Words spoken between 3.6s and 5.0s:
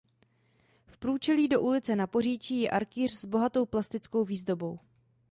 plastickou výzdobou.